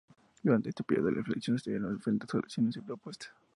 [0.41, 3.31] Durante este "período de reflexión", se dieron diferentes soluciones y propuestas.